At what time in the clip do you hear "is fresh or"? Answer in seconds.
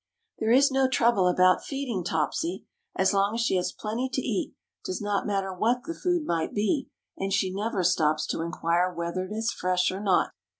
9.31-9.99